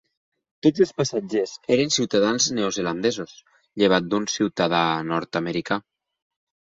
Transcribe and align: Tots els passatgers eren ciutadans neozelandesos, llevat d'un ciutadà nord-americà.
Tots 0.67 0.79
els 0.85 0.93
passatgers 1.01 1.51
eren 1.75 1.93
ciutadans 1.97 2.47
neozelandesos, 2.61 3.35
llevat 3.83 4.09
d'un 4.15 4.29
ciutadà 4.37 4.81
nord-americà. 5.13 5.83